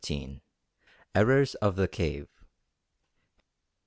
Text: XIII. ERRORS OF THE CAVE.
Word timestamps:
XIII. 0.03 0.41
ERRORS 1.13 1.53
OF 1.53 1.75
THE 1.75 1.87
CAVE. 1.87 2.27